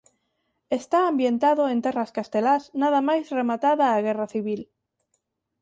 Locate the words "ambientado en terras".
1.07-2.11